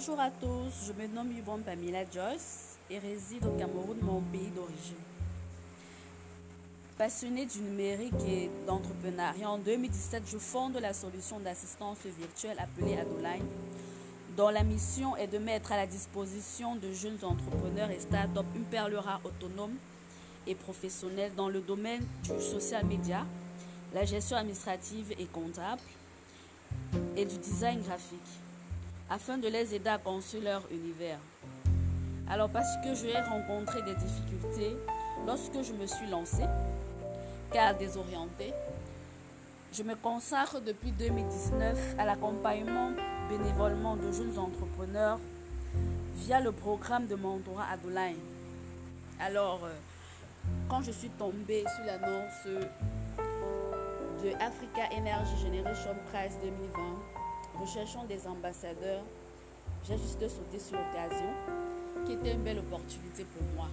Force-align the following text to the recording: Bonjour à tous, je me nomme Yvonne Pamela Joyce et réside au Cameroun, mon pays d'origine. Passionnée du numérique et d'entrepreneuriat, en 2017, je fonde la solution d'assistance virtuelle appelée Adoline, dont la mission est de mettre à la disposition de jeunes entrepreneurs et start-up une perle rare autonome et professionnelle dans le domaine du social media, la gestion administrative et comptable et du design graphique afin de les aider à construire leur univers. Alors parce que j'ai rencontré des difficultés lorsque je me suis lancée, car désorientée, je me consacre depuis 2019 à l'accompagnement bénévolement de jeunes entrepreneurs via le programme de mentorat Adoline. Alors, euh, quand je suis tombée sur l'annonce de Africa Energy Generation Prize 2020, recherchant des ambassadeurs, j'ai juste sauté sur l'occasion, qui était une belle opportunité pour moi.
Bonjour 0.00 0.18
à 0.18 0.30
tous, 0.30 0.86
je 0.86 0.94
me 0.94 1.06
nomme 1.08 1.30
Yvonne 1.30 1.60
Pamela 1.60 2.10
Joyce 2.10 2.78
et 2.88 2.98
réside 2.98 3.44
au 3.44 3.50
Cameroun, 3.50 3.98
mon 4.00 4.22
pays 4.22 4.48
d'origine. 4.56 4.96
Passionnée 6.96 7.44
du 7.44 7.60
numérique 7.60 8.14
et 8.26 8.50
d'entrepreneuriat, 8.66 9.50
en 9.50 9.58
2017, 9.58 10.22
je 10.26 10.38
fonde 10.38 10.78
la 10.78 10.94
solution 10.94 11.38
d'assistance 11.38 11.98
virtuelle 12.18 12.58
appelée 12.58 12.96
Adoline, 12.96 13.44
dont 14.38 14.48
la 14.48 14.62
mission 14.62 15.16
est 15.16 15.26
de 15.26 15.36
mettre 15.36 15.70
à 15.72 15.76
la 15.76 15.86
disposition 15.86 16.76
de 16.76 16.90
jeunes 16.94 17.22
entrepreneurs 17.22 17.90
et 17.90 18.00
start-up 18.00 18.46
une 18.56 18.64
perle 18.64 18.94
rare 18.94 19.20
autonome 19.22 19.74
et 20.46 20.54
professionnelle 20.54 21.34
dans 21.36 21.50
le 21.50 21.60
domaine 21.60 22.06
du 22.22 22.40
social 22.40 22.86
media, 22.86 23.26
la 23.92 24.06
gestion 24.06 24.38
administrative 24.38 25.12
et 25.18 25.26
comptable 25.26 25.82
et 27.18 27.26
du 27.26 27.36
design 27.36 27.82
graphique 27.82 28.40
afin 29.10 29.36
de 29.36 29.48
les 29.48 29.74
aider 29.74 29.90
à 29.90 29.98
construire 29.98 30.44
leur 30.44 30.62
univers. 30.70 31.18
Alors 32.28 32.48
parce 32.48 32.76
que 32.84 32.94
j'ai 32.94 33.18
rencontré 33.18 33.82
des 33.82 33.94
difficultés 33.96 34.76
lorsque 35.26 35.62
je 35.62 35.72
me 35.72 35.86
suis 35.86 36.08
lancée, 36.08 36.46
car 37.52 37.76
désorientée, 37.76 38.54
je 39.72 39.82
me 39.82 39.96
consacre 39.96 40.60
depuis 40.60 40.92
2019 40.92 41.96
à 41.98 42.04
l'accompagnement 42.04 42.92
bénévolement 43.28 43.96
de 43.96 44.12
jeunes 44.12 44.38
entrepreneurs 44.38 45.18
via 46.14 46.40
le 46.40 46.52
programme 46.52 47.06
de 47.06 47.16
mentorat 47.16 47.66
Adoline. 47.72 48.16
Alors, 49.18 49.60
euh, 49.64 49.72
quand 50.68 50.82
je 50.82 50.92
suis 50.92 51.10
tombée 51.10 51.64
sur 51.76 51.84
l'annonce 51.84 52.46
de 54.22 54.30
Africa 54.40 54.82
Energy 54.92 55.36
Generation 55.42 55.94
Prize 56.12 56.36
2020, 56.42 57.19
recherchant 57.60 58.04
des 58.04 58.26
ambassadeurs, 58.26 59.02
j'ai 59.84 59.96
juste 59.96 60.26
sauté 60.28 60.58
sur 60.58 60.78
l'occasion, 60.78 61.30
qui 62.04 62.12
était 62.12 62.32
une 62.32 62.42
belle 62.42 62.58
opportunité 62.58 63.24
pour 63.24 63.42
moi. 63.54 63.68